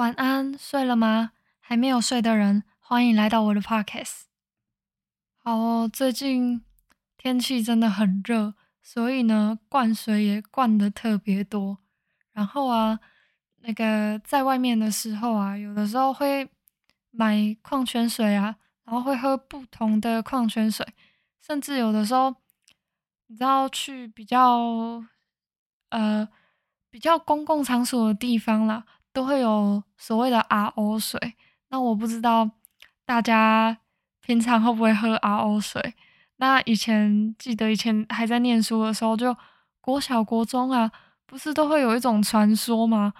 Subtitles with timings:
[0.00, 1.32] 晚安，睡了吗？
[1.60, 4.22] 还没有睡的人，欢迎来到我的 podcast。
[5.36, 6.64] 好哦，最近
[7.18, 11.76] 天气真的很热，所以呢，灌水也灌的特别多。
[12.32, 12.98] 然后啊，
[13.56, 16.48] 那个在外面的时候啊，有的时候会
[17.10, 20.86] 买矿泉水啊，然后会喝不同的矿泉水，
[21.42, 22.34] 甚至有的时候，
[23.26, 25.04] 你知道去比较
[25.90, 26.26] 呃
[26.88, 28.86] 比较公共场所的地方啦。
[29.12, 31.34] 都会有所谓的 RO 水，
[31.68, 32.50] 那我不知道
[33.04, 33.76] 大家
[34.20, 35.94] 平常会不会喝 RO 水。
[36.36, 39.36] 那以前记得以前还在念书的时候，就
[39.80, 40.90] 国小国中啊，
[41.26, 43.12] 不是都会有一种传说吗？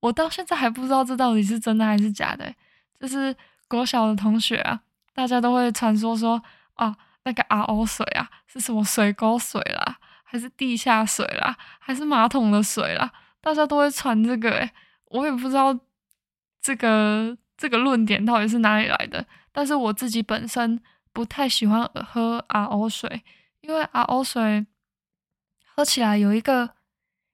[0.00, 2.52] 我到现在还不知道这到底是真的还是假的。
[2.98, 3.36] 就是
[3.68, 4.80] 国小的同学啊，
[5.14, 6.42] 大家都会传说说
[6.74, 13.12] 啊，那个 RO 水啊是什么水沟水啦，还是地下水啦，还是马桶的水啦？
[13.40, 14.70] 大家都会传这个诶
[15.06, 15.78] 我也不知道
[16.60, 20.80] 这个这个论点到底是哪里来的，但是我自己本身
[21.12, 23.22] 不太喜欢喝 RO 水，
[23.60, 24.66] 因为 RO 水
[25.64, 26.70] 喝起来有一个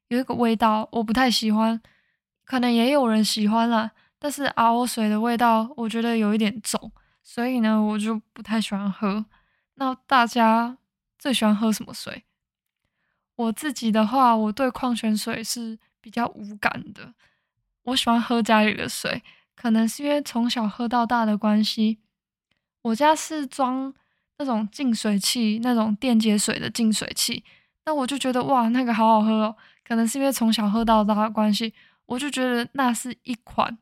[0.08, 1.80] 有一个味道，我不太喜欢。
[2.44, 6.90] 可能也有人喜欢啦，但是 RO 水的味道我觉得有一点重，
[7.22, 9.24] 所以呢我就不太喜欢喝。
[9.74, 10.76] 那大家
[11.16, 12.24] 最喜欢喝什么水？
[13.36, 17.14] 我自己的话，我对矿泉水是比较无感的。
[17.90, 19.22] 我喜欢喝家里的水，
[19.56, 21.98] 可能是因为从小喝到大的关系。
[22.82, 23.92] 我家是装
[24.38, 27.44] 那种净水器，那种电解水的净水器，
[27.84, 29.56] 那我就觉得哇，那个好好喝哦。
[29.84, 31.74] 可能是因为从小喝到大的关系，
[32.06, 33.76] 我就觉得那是一款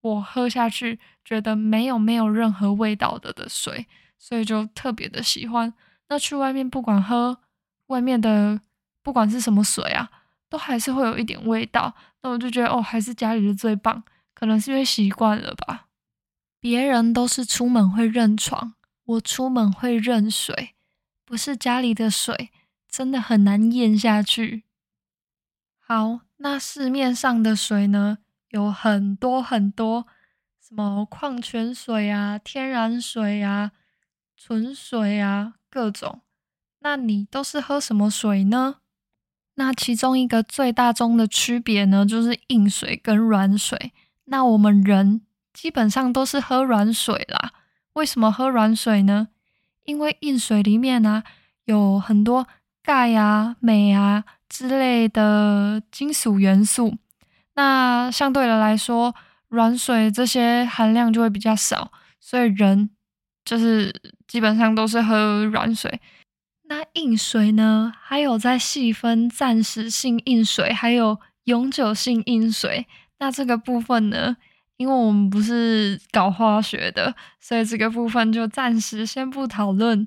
[0.00, 3.86] 我喝下去觉得没有没有任何味道的的水，
[4.18, 5.72] 所以就特别的喜欢。
[6.08, 7.38] 那去外面不管喝
[7.86, 8.60] 外面的，
[9.02, 10.10] 不管是什么水啊。
[10.50, 14.02] 都还是会有一点味道，那我就觉得哦，还是家里的最棒。
[14.32, 15.88] 可能是因为习惯了吧。
[16.60, 20.74] 别人都是出门会认床，我出门会认水，
[21.26, 22.50] 不是家里的水，
[22.88, 24.64] 真的很难咽下去。
[25.78, 30.06] 好，那市面上的水呢，有很多很多，
[30.58, 33.72] 什么矿泉水啊、天然水啊、
[34.36, 36.22] 纯水啊，各种。
[36.78, 38.79] 那你都是喝什么水呢？
[39.56, 43.92] 那其中一个最大宗的区别呢，就是硬水跟软水。
[44.24, 45.20] 那我们人
[45.52, 47.52] 基本上都是喝软水啦。
[47.94, 49.28] 为什么喝软水呢？
[49.84, 51.22] 因为硬水里面呢
[51.64, 52.46] 有很多
[52.82, 56.96] 钙啊、镁啊之类的金属元素。
[57.54, 59.14] 那相对的来说，
[59.48, 61.90] 软水这些含量就会比较少，
[62.20, 62.88] 所以人
[63.44, 63.92] 就是
[64.28, 66.00] 基本上都是喝软水。
[66.70, 67.92] 那硬水呢？
[68.00, 72.86] 还有在细分暂时性硬水，还有永久性硬水。
[73.18, 74.36] 那这个部分呢？
[74.76, 80.06] 因为我们不是搞化学的，所以这个部分就暂时先不讨论。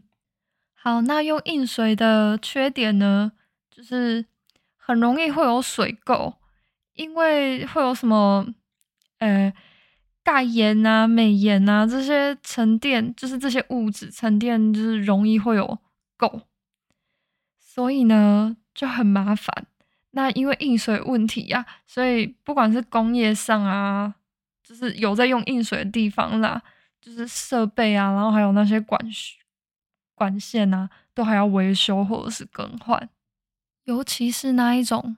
[0.74, 3.34] 好，那用硬水的缺点呢，
[3.70, 4.26] 就是
[4.78, 6.36] 很容易会有水垢，
[6.94, 8.48] 因为会有什么
[9.20, 9.54] 呃
[10.24, 15.78] 钙盐啊、镁盐啊这些沉淀，就是这些物质沉淀，就是容易会有
[16.18, 16.44] 垢。
[17.74, 19.66] 所以呢就很麻烦。
[20.12, 24.14] 那因为硬水问题呀，所以不管是工业上啊，
[24.64, 26.62] 就是有在用硬水的地方啦，
[27.02, 29.02] 就是设备啊，然后还有那些管
[30.14, 33.10] 管线啊，都还要维修或者是更换。
[33.86, 35.18] 尤其是那一种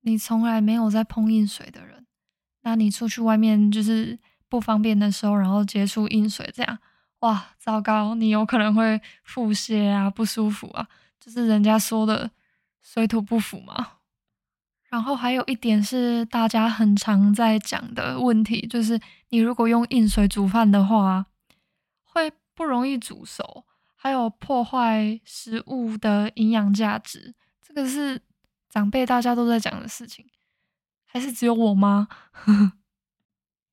[0.00, 2.04] 你从来没有在碰硬水的人，
[2.62, 4.18] 那你出去外面就是
[4.48, 6.76] 不方便的时候，然后接触硬水，这样
[7.20, 10.88] 哇，糟糕，你有可能会腹泻啊，不舒服啊。
[11.20, 12.30] 就是人家说的
[12.80, 13.92] 水土不服嘛，
[14.88, 18.98] 然后还有一点是大家很常在讲的问题，就是
[19.28, 21.26] 你如果用硬水煮饭的话，
[22.04, 23.64] 会不容易煮熟，
[23.94, 27.34] 还有破坏食物的营养价值。
[27.60, 28.22] 这个是
[28.70, 30.24] 长辈大家都在讲的事情，
[31.04, 32.08] 还是只有我吗？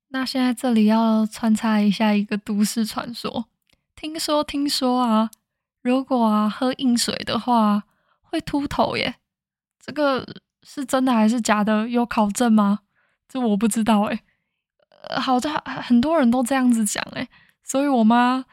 [0.09, 3.45] 那现在这里要穿插一下一个都市传说，
[3.95, 5.31] 听说听说啊。
[5.85, 7.83] 如果啊喝硬水的话
[8.23, 9.17] 会秃头耶，
[9.79, 10.25] 这个
[10.63, 11.87] 是真的还是假的？
[11.87, 12.79] 有考证吗？
[13.29, 14.21] 这我不知道诶。
[15.17, 17.29] 好像很多人都这样子讲诶，
[17.63, 18.43] 所以我妈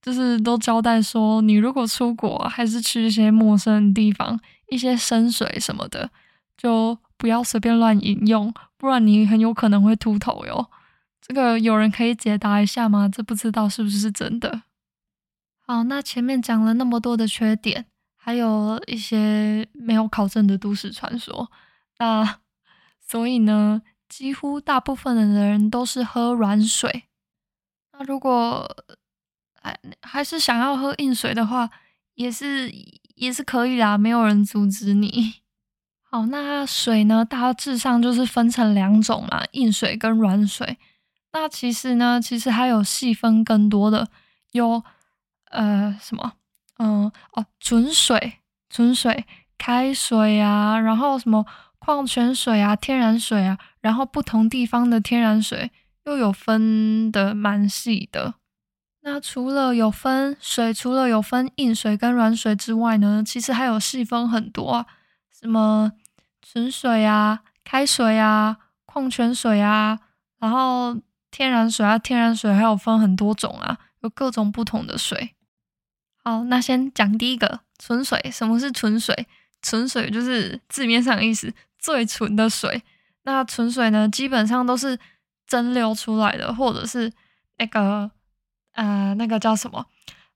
[0.00, 6.08] 就是都交代说，你如果出国还是去一些陌生的地方，一些深水什么的，
[6.56, 10.70] 就不要随便乱饮用，不然你很有可能会秃头哟。
[11.20, 13.08] 这个有人可以解答一下吗？
[13.12, 14.62] 这不知道是不是真的。
[15.66, 21.50] 好，那前面讲了那么多的缺点，还有一些没有考证的都市传说，
[21.98, 22.38] 那
[23.00, 27.04] 所以呢，几乎大部分的人都是喝软水。
[27.92, 28.76] 那如果
[29.60, 31.68] 还还是想要喝硬水的话，
[32.14, 32.72] 也是
[33.16, 35.34] 也是可以啦，没有人阻止你。
[36.08, 40.78] 好，那水呢，大致上就是分成两种嘛，硬水跟软水。
[41.32, 44.08] 那其实呢，其实还有细分更多的，
[44.52, 44.84] 有
[45.50, 46.32] 呃什么，
[46.78, 49.24] 嗯哦，纯水、纯水、
[49.56, 51.44] 开水啊，然后什么
[51.78, 55.70] 矿泉水啊、天然水啊，然后不同地方的天然水
[56.04, 58.34] 又有分的蛮细的。
[59.02, 64.86] 那除了有分水，除了有分硬水跟软水之外呢，其实还有细分很多啊，
[65.30, 65.92] 什么
[66.42, 70.00] 纯水啊、开水啊、矿泉水啊，
[70.40, 70.96] 然后
[71.30, 75.35] 天然水啊，天然水还有分很多种啊，有各种不同的水。
[76.26, 78.20] 好，那先讲第一个纯水。
[78.32, 79.28] 什么是纯水？
[79.62, 82.82] 纯水就是字面上的意思，最纯的水。
[83.22, 84.98] 那纯水呢，基本上都是
[85.46, 87.12] 蒸馏出来的，或者是
[87.58, 88.10] 那个。
[88.72, 89.86] 呃，那个叫什么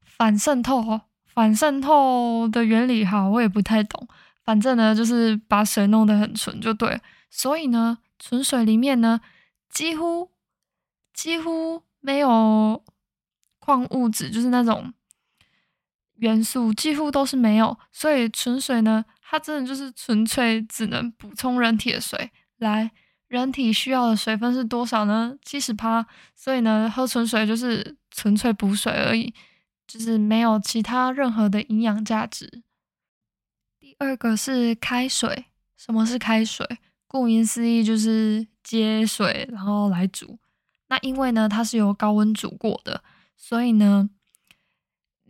[0.03, 1.01] 反渗透？
[1.27, 4.09] 反渗透的原理哈，我也不太懂。
[4.45, 7.01] 反正呢，就是把水弄得很纯就对。
[7.29, 9.21] 所以呢，纯水里面呢，
[9.69, 10.31] 几乎
[11.13, 12.83] 几乎没有
[13.59, 14.95] 矿物质，就是那种
[16.21, 17.77] 元素，几乎都是没有。
[17.93, 22.91] 所以纯水呢，它真的就是纯粹只能补充人体的水来。
[23.29, 25.37] 人体需要的水分是多少呢？
[25.45, 26.05] 七十趴。
[26.35, 29.33] 所以呢，喝纯水就是纯粹补水而已，
[29.87, 32.63] 就是没有其他任何的营养价值。
[33.79, 35.47] 第二个是开水。
[35.77, 36.67] 什么是开水？
[37.07, 40.39] 顾名思义就是接水然后来煮。
[40.89, 43.03] 那因为呢，它是由高温煮过的，
[43.37, 44.11] 所以呢，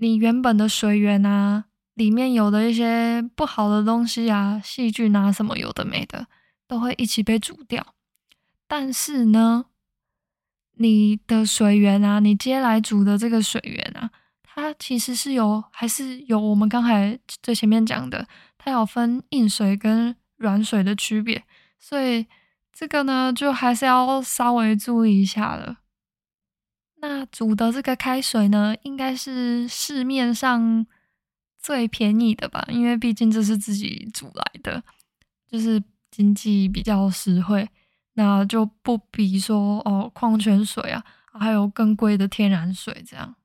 [0.00, 1.64] 你原本的水源啊，
[1.94, 6.26] 里面有的一些不好的东西啊，细菌啊什么有的没的。
[6.70, 7.84] 都会一起被煮掉，
[8.68, 9.64] 但是呢，
[10.76, 14.08] 你的水源啊，你接来煮的这个水源啊，
[14.44, 18.24] 它其实是有，还是有我们刚才最前面讲的，
[18.56, 21.42] 它有分硬水跟软水的区别，
[21.76, 22.24] 所以
[22.72, 25.78] 这个呢，就还是要稍微注意一下了。
[27.00, 30.86] 那煮的这个开水呢，应该是市面上
[31.58, 34.82] 最便宜的吧，因为毕竟这是自己煮来的，
[35.50, 35.82] 就是。
[36.12, 37.70] 经济比较实惠，
[38.14, 43.36] 那就不比说哦矿泉水啊，还有更贵的天然水这样。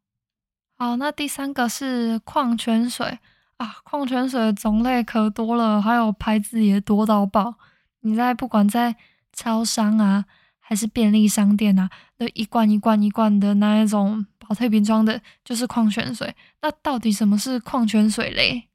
[0.75, 3.19] 好，那第三个是矿泉水
[3.57, 7.54] 啊，矿泉水的种类可多了，还有牌子也多到爆。
[8.00, 8.96] 你在不管在
[9.31, 10.25] 超商啊，
[10.67, 16.35] 还是便利商店啊，那一罐一罐一罐的那一种保特瓶装的，就是矿泉水。
[16.62, 18.67] 那到底什么是矿泉水嘞？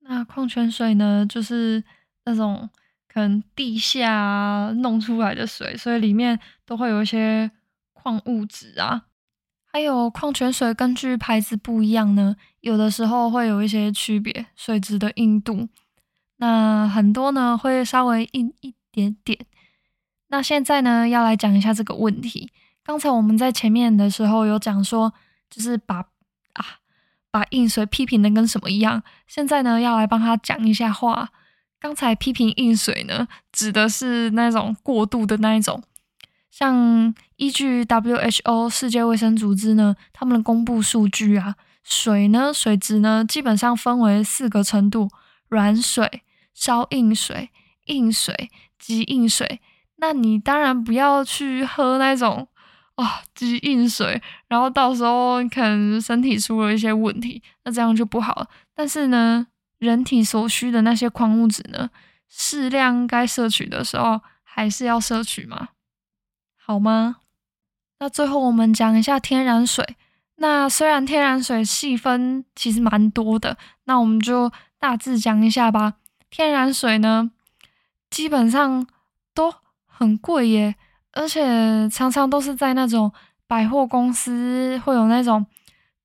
[0.00, 1.84] 那矿泉水呢，就是
[2.24, 2.68] 那种
[3.06, 3.20] 可。
[3.20, 7.50] 能地下弄出来的水，所以里面都会有一些
[7.94, 9.06] 矿物质啊。
[9.72, 15.66] 还有矿泉水，根据牌子不一样呢，有的时候会有一些区别，水质的硬度。
[16.36, 19.38] 那很多呢会稍微硬一点点。
[20.28, 22.50] 那现在呢要来讲一下这个问题。
[22.84, 25.12] 刚才我们在前面的时候有讲说，
[25.50, 25.96] 就是把
[26.52, 26.64] 啊
[27.30, 29.02] 把硬水批评的跟什么一样。
[29.26, 31.30] 现在呢要来帮他讲一下话。
[31.78, 35.82] 刚才批评硬水呢，指的是那种过度的那一种。
[36.50, 41.54] 像依据 WHO 世界卫生组织呢，他们的公布数据啊，
[41.84, 45.10] 水呢水质呢基本上分为四个程度：
[45.48, 46.22] 软水、
[46.54, 47.50] 稍硬水、
[47.84, 49.60] 硬水、及硬水。
[49.96, 52.46] 那你当然不要去喝那种
[52.94, 58.48] 啊极硬水，然后到时候可能身体出了一些问题，那这样就不好了。
[58.74, 59.46] 但是呢。
[59.78, 61.90] 人体所需的那些矿物质呢，
[62.30, 65.68] 适量该摄取的时候还是要摄取嘛？
[66.56, 67.16] 好吗？
[67.98, 69.84] 那最后我们讲一下天然水。
[70.36, 75.96] 那虽然天然水细分其实蛮多的，那我们就大致讲一下吧。
[76.30, 77.30] 天然水呢，
[78.08, 78.86] 基本上
[79.34, 79.52] 都
[79.96, 80.74] 很贵耶，
[81.12, 83.12] 而且常常都是在那种
[83.46, 85.46] 百货公司会有那种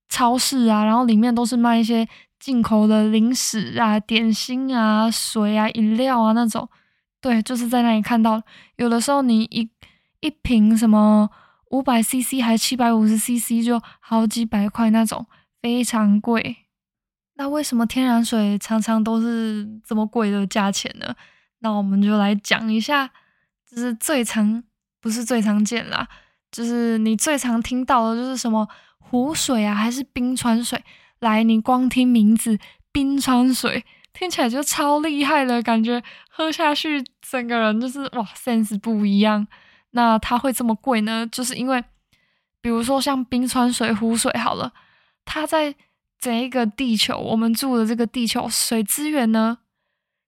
[0.07, 2.07] 超市啊，然后里面都是卖一些。
[2.41, 6.67] 进口的零食啊、点心啊、水啊、饮料啊那种，
[7.21, 8.41] 对，就是在那里看到。
[8.77, 9.69] 有的时候你一
[10.21, 11.29] 一瓶什么
[11.69, 15.23] 五百 CC 还七百五十 CC 就好几百块那种，
[15.61, 16.57] 非常贵。
[17.35, 21.13] 那为什么天然水常常都是这么贵的价钱呢？
[21.59, 23.07] 那我们就来讲一下，
[23.73, 24.61] 就是最常
[24.99, 26.07] 不是最常见啦，
[26.51, 30.83] 就是你最常听到的就是什么湖水啊，还是冰川水？
[31.19, 32.59] 来，你光听名字，
[32.91, 39.47] 冰川水听起来就超厉害的感觉，喝下去整个人就是哇，sense 不一样。
[39.91, 41.27] 那它会这么贵呢？
[41.31, 41.83] 就是因为，
[42.61, 44.73] 比如说像冰川水、湖水好了，
[45.23, 45.75] 它在
[46.19, 49.59] 整一个地球，我们住的这个地球水资源呢，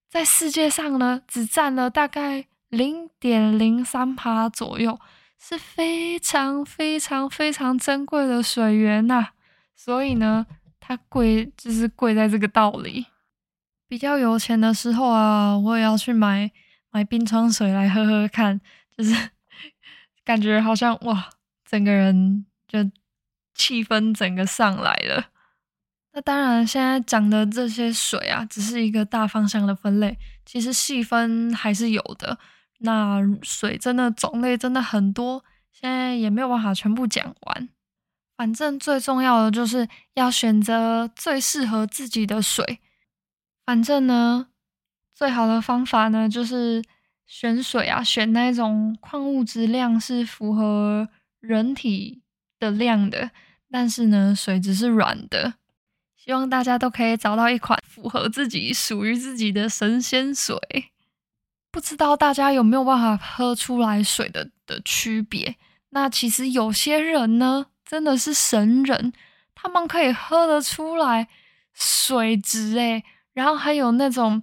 [0.10, 5.00] 在世界上呢，只占了大概零点零三帕左右，
[5.40, 9.30] 是非常非常非常珍贵的水源呐。
[9.76, 10.48] 所以呢，
[10.80, 13.06] 它贵就是贵在这个道理。
[13.88, 16.50] 比较有钱的时候啊，我也要去买
[16.90, 18.60] 买冰川水来喝喝看，
[18.98, 19.30] 就是
[20.26, 21.30] 感觉好像哇，
[21.64, 22.80] 整个人就
[23.54, 25.26] 气氛整个上来了。
[26.14, 32.40] 那当然，现在讲的这些水啊，只是一个大方向的分类，其实细分还是有的。
[32.86, 37.70] 那水真的种类真的很多，现在也没有办法全部讲完。
[38.36, 42.80] 反正最重要的就是要选择最适合自己的水。
[43.66, 44.48] 反正呢，
[45.14, 46.84] 最好的方法呢就是
[47.26, 51.08] 选水啊，选那种矿物质量是符合
[51.40, 52.22] 人体
[52.60, 53.32] 的量的，
[53.72, 55.54] 但是呢，水质是软的。
[56.18, 60.58] 希望大家都可以找到一款符合自己、属于自己的神仙水。
[61.74, 65.58] 不知道大家有没有办法喝出来水的的区别？
[65.90, 67.66] 那其实有些人呢。
[67.86, 69.14] 真的是神人，
[69.54, 71.28] 他们可以喝得出来
[71.74, 73.04] 水质诶，
[73.34, 74.42] 然后还有那种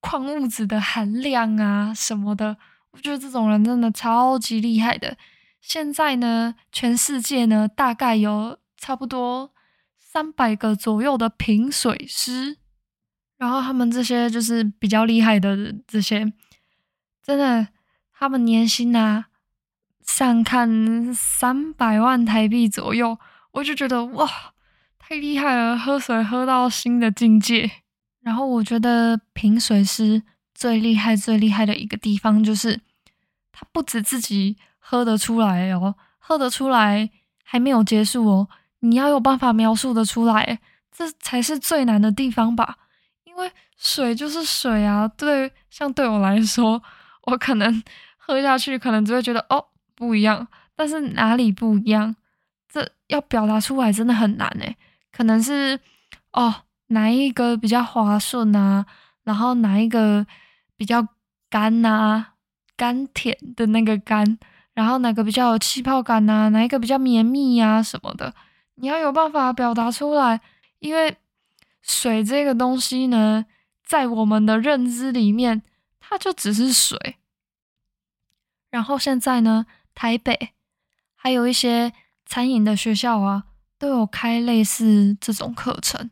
[0.00, 2.56] 矿物质的含量啊什么的，
[2.90, 5.16] 我觉得这种人真的超级厉害的。
[5.60, 9.52] 现在呢，全世界呢大概有差不多
[9.96, 12.56] 三百个左右的品水师，
[13.36, 16.32] 然后他们这些就是比较厉害的这些，
[17.30, 17.68] 真的
[18.12, 19.26] 他们年薪啊。
[20.02, 23.16] 上看三百万台币左右，
[23.52, 24.28] 我就觉得哇，
[24.98, 27.70] 太厉害了，喝水喝到新的境界。
[28.20, 32.80] 然后我觉得品水师最厉害、最厉害的一个地方就是，
[33.52, 37.08] 他不止自己喝得出来哦，喝得出来
[37.44, 38.48] 还没有结束哦，
[38.80, 40.58] 你要有办法描述得出来，
[40.90, 42.78] 这才是最难的地方吧？
[43.22, 46.82] 因为水就是水啊，对，像对我来说，
[47.22, 47.82] 我可能
[48.18, 49.66] 喝下去，可能只会觉得哦。
[49.94, 52.16] 不一样，但是哪里不一样？
[52.72, 54.74] 这要表达出来真的很难诶。
[55.12, 55.78] 可能是
[56.32, 56.54] 哦，
[56.86, 58.86] 哪一个比较滑顺啊？
[59.24, 60.26] 然后哪一个
[60.78, 61.06] 比较
[61.50, 62.28] 干呐？
[62.76, 64.38] 甘甜的那个甘，
[64.72, 66.48] 然后哪个比较有气泡感呐？
[66.48, 67.82] 哪一个比较绵密呀？
[67.82, 68.32] 什么的，
[68.76, 70.40] 你要有办法表达出来。
[70.78, 71.14] 因为
[71.82, 73.44] 水这个东西呢，
[73.84, 75.60] 在我们的认知里面，
[76.10, 77.16] 它就只是水。
[78.70, 79.64] 然后现在呢？
[79.92, 80.54] 台北
[81.14, 81.92] 还有一些
[82.24, 83.44] 餐饮的学校啊，
[83.76, 86.08] 都有开类似这种课程，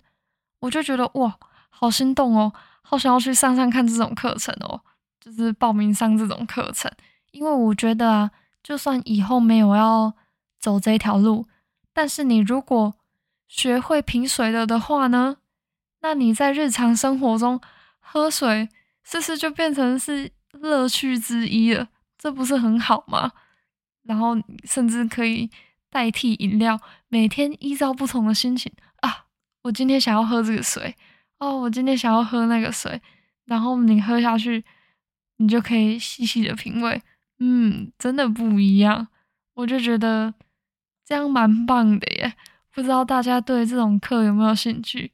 [0.58, 1.38] 我就觉得哇，
[1.70, 2.52] 好心动哦，
[2.82, 4.82] 好想要去上上看这种课程哦，
[5.20, 6.92] 就是报名上这种课程，
[7.30, 8.30] 因为我觉得啊，
[8.62, 10.12] 就算以后没有要
[10.58, 11.46] 走这条路，
[11.94, 12.94] 但是你如果
[13.46, 15.38] 学会品水了的话呢，
[16.00, 17.60] 那你在日常生活中
[18.00, 18.68] 喝水，
[19.10, 21.88] 是不是就变成是乐趣之一了？
[22.18, 23.32] 这不是很好吗？
[24.02, 25.48] 然后甚至可以
[25.88, 29.24] 代替饮料，每天依照不同的心情啊，
[29.62, 30.94] 我今天想要喝这个水，
[31.38, 33.00] 哦，我今天想要喝那个水，
[33.46, 34.62] 然后你喝下去，
[35.38, 37.00] 你就可以细细的品味，
[37.38, 39.08] 嗯，真的不一样，
[39.54, 40.34] 我就觉得
[41.06, 42.34] 这样蛮棒的耶。
[42.74, 45.10] 不知道大家对这种课有没有兴趣？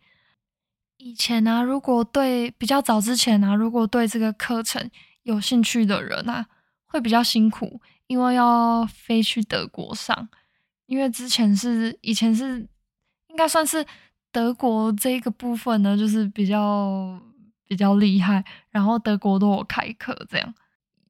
[1.05, 4.91] 以前呢，如果对比较早之前呢，如果对这个课程
[5.25, 6.47] 有兴趣的人啊，
[6.87, 7.79] 会比较辛苦。
[8.07, 10.29] 因为要飞去德国上，
[10.87, 12.59] 因为之前是以前是
[13.29, 13.85] 应该算是
[14.33, 17.21] 德国这个部分呢，就是比较
[17.67, 20.55] 比较厉害，然后德国都有开课，这样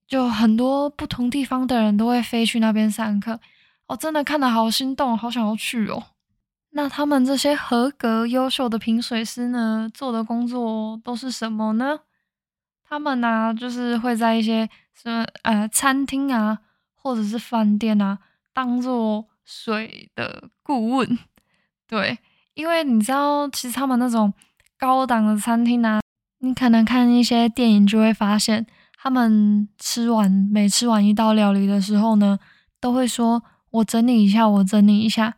[0.08, 3.38] 就很多不同地方的人都会飞去那边上课。
[3.86, 6.02] 哦，真的看得好心动，好想要去哦。
[6.76, 12.00] 那他们这些合格优秀的品水师呢，做的工作都是什么呢？
[12.88, 16.58] 他们呢，就是会在一些什么呃餐厅啊。
[17.06, 18.18] 或者是饭店啊，
[18.54, 21.18] 当做水的顾问，
[21.86, 22.18] 对，
[22.54, 24.32] 因为你知道，其实他们那种
[24.78, 26.00] 高档的餐厅啊，
[26.38, 28.64] 你可能看一些电影就会发现，
[28.96, 32.38] 他们吃完每吃完一道料理的时候呢，
[32.80, 35.34] 都会说：“我整理一下，我整理一下。”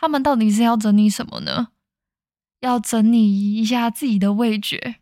[0.00, 1.68] 他们到底是要整理什么呢？
[2.60, 4.96] 要整理一下自己的味觉。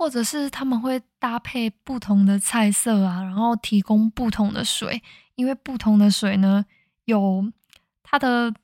[0.00, 5.02] 或者是他们会搭配不同的菜色啊，然后提供不同的水，
[5.34, 6.64] 因为不同的水呢，
[7.06, 7.44] 有
[8.04, 8.54] 它的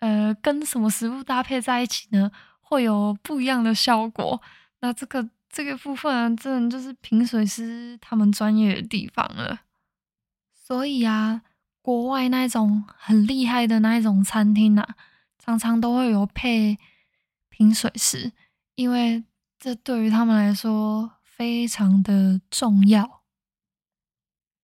[0.00, 4.42] 呃跟什么食物搭配在一起呢，会有不一样的效果。
[4.80, 9.60] 那这个这个部分，真的就是品水师他们专业的地方了。
[10.52, 11.42] 所以啊，
[11.82, 14.88] 国外那种很厉害的那一种餐厅啊，
[15.38, 16.78] 常常都会有配
[17.48, 18.32] 品水师，
[18.76, 19.24] 因为
[19.58, 23.22] 这对于他们来说非常的重要。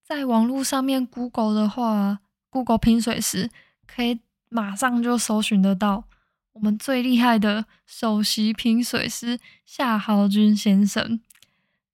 [0.02, 3.50] 在网络上面 Google 的话，Google 品水师
[3.86, 6.04] 可以马上就搜寻得到。
[6.52, 11.20] 我们最厉害的首席品水师夏豪军先生，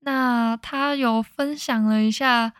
[0.00, 2.54] 那他有分享了一下，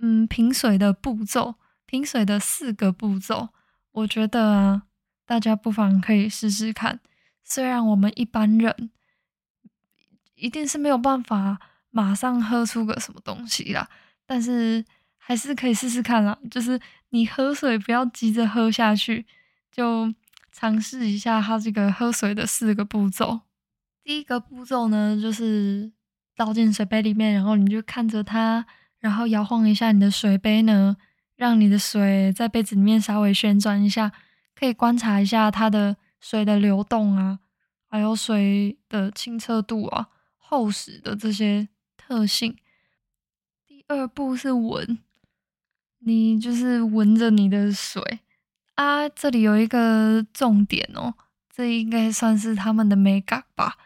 [0.00, 1.56] 嗯，品水的步骤，
[1.88, 3.48] 停水的四个步骤，
[3.90, 4.82] 我觉得啊，
[5.26, 7.00] 大家不妨可以试试看。
[7.42, 8.90] 虽然我们一般人
[10.36, 11.58] 一定是没有办法
[11.90, 13.88] 马上喝出个什么东西啦，
[14.24, 14.84] 但是
[15.16, 16.38] 还是可以试试看啦。
[16.48, 16.78] 就是
[17.08, 19.26] 你喝水不要急着喝下去，
[19.72, 20.14] 就。
[20.50, 23.42] 尝试一下它这个喝水的四个步骤。
[24.02, 25.92] 第一个步骤呢，就是
[26.34, 28.66] 倒进水杯里面，然后你就看着它，
[28.98, 30.96] 然后摇晃一下你的水杯呢，
[31.38, 34.10] 让你的水在杯子里面稍微旋转一下，
[34.56, 37.38] 可以观察一下它的水的流动啊，
[37.88, 42.56] 还有水的清澈度啊、厚实的这些特性。
[43.64, 44.98] 第二步是闻，
[46.00, 48.18] 你就是闻着你的水。
[48.74, 51.14] 啊，这里有一个重点哦，
[51.54, 53.78] 这应该算是他们的美感吧。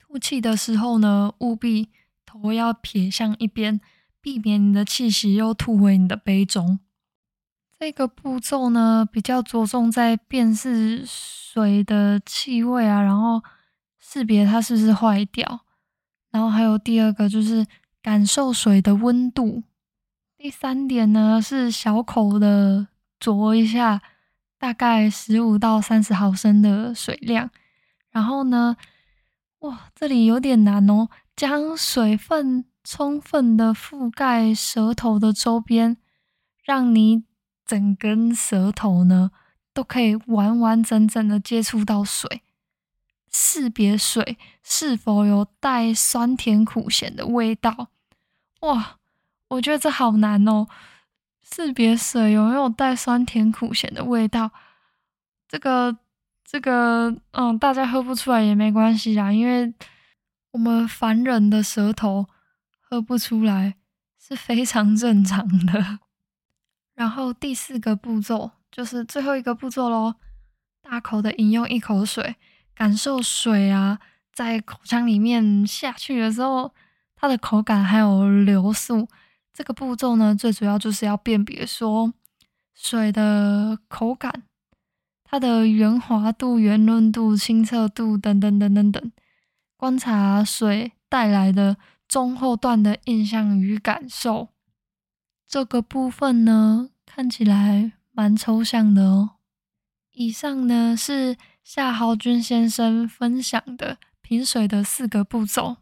[0.00, 1.88] 吐气的时候呢，务必
[2.26, 3.80] 头要撇向一边，
[4.22, 6.78] 避免你的气息又吐回你的杯中。
[7.78, 13.42] 这个步骤呢，比较着重在辨识水的气味啊，然后
[13.98, 15.66] 识别它是不是坏掉。
[16.30, 17.66] 然后还有第二个就是
[18.00, 19.64] 感受水的温度。
[20.38, 22.86] 第三点呢是小口的。
[23.22, 24.02] 酌一下，
[24.58, 27.48] 大概十五到三十毫升的水量，
[28.10, 28.76] 然后呢，
[29.60, 35.96] 哇，这里有点难哦，将水分充分的覆盖舌头的周边，
[36.64, 37.24] 让你
[37.64, 39.30] 整根舌头呢
[39.72, 42.42] 都可以完完整整的接触到水，
[43.30, 47.88] 识别水是否有带酸甜苦咸的味道。
[48.60, 48.98] 哇，
[49.48, 50.66] 我觉得这好难哦。
[51.42, 54.50] 识别水有没有带酸甜苦咸的味道？
[55.48, 55.96] 这个
[56.44, 59.72] 这个，嗯，大家喝不出来也没关系啊，因为
[60.52, 62.26] 我们凡人的舌头
[62.92, 63.76] 喝不出来
[64.20, 66.00] 是非常正常的。
[66.94, 70.16] 然后第四个步骤就是最后一个步骤喽，
[70.82, 72.36] 大口的饮用一口水，
[72.74, 73.98] 感受水啊
[74.34, 76.74] 在口腔里面下去的时候，
[77.16, 79.08] 它的口感还有流速。
[79.54, 82.12] 这个步骤呢，最主要就是要辨别说
[82.74, 84.42] 水的口感、
[85.24, 89.12] 它的圆滑度、圆润度、清澈度等等等等等，
[89.78, 91.78] 观察水带来的
[92.12, 94.50] 中后段的印象与感受。
[95.48, 99.30] 这个部分呢，看起来蛮抽象的哦。
[100.12, 105.78] 以上呢是夏豪军先生分享的品水的四个步骤。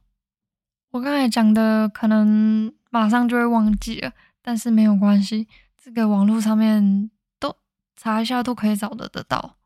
[0.92, 2.72] 我刚才讲的可能。
[2.92, 4.12] 马上就会忘记了，
[4.42, 5.46] 但是没有关系，
[5.80, 7.54] 这个网络上面都
[7.94, 9.58] 查一下都可以找得得到。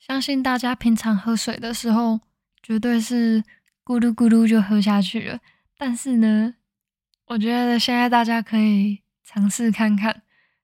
[0.00, 2.18] 相信大家平常喝水的时候，
[2.60, 3.40] 绝对是
[3.84, 5.38] 咕噜咕噜就喝下去了。
[5.76, 6.54] 但是呢，
[7.26, 10.22] 我觉得现在大家可以尝试看看，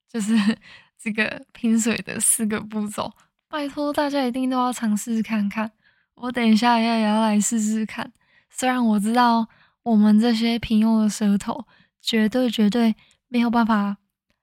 [0.09, 0.35] 就是
[0.99, 3.13] 这个拼水的四个步骤，
[3.49, 5.71] 拜托大家一定都要尝试看看。
[6.15, 8.13] 我等一下也要来试试看，
[8.49, 9.49] 虽然我知道。
[9.83, 11.67] 我们这些平庸的舌头，
[12.03, 12.95] 绝对绝对
[13.29, 13.97] 没有办法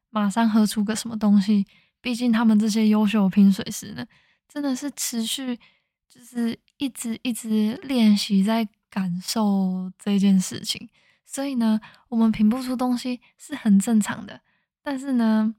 [0.10, 1.68] 马上喝出个什么东西。
[2.02, 4.04] 毕竟他们这些优秀的拼水师呢，
[4.48, 5.56] 真的是持续
[6.10, 10.90] 就是一直一直练习在感受这件事情。
[11.24, 11.80] 所以呢，
[12.10, 14.42] 我们品不出东西是很正常的。
[14.82, 15.54] 但是呢，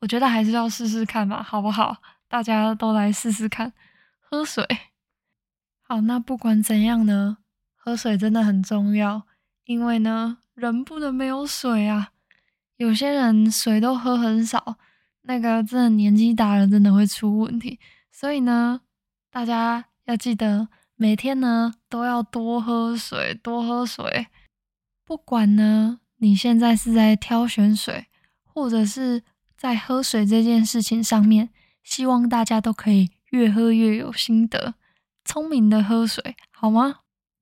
[0.00, 1.98] 我觉得还是要试试看吧，好不好？
[2.26, 3.72] 大家都来试试看
[4.18, 4.66] 喝水。
[5.82, 7.38] 好，那不管怎样呢？
[7.76, 9.22] 喝水真的很重要，
[9.66, 12.10] 因为呢，人不能没有水啊。
[12.76, 14.78] 有些人水都喝很少，
[15.22, 17.78] 那个真的年纪大了，真的会出问题。
[18.10, 18.80] 所以呢，
[19.30, 20.66] 大家要记得
[21.00, 24.26] 每天呢都要多喝水，多喝水。
[25.02, 28.04] 不管呢你现在是在挑选水，
[28.44, 29.22] 或者是
[29.56, 31.48] 在喝水这件事情上面，
[31.82, 34.74] 希望大家都可以越喝越有心得，
[35.24, 36.96] 聪明的喝水，好吗？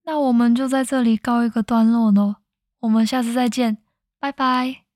[0.04, 2.36] 那我们就在这里告一个段落喽，
[2.78, 3.78] 我们下次再见，
[4.20, 4.87] 拜拜。